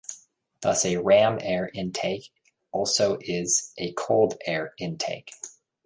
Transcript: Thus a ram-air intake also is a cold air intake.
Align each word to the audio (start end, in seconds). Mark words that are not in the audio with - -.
Thus 0.61 0.83
a 0.83 0.97
ram-air 0.97 1.69
intake 1.75 2.31
also 2.71 3.19
is 3.21 3.71
a 3.77 3.93
cold 3.93 4.33
air 4.47 4.73
intake. 4.79 5.31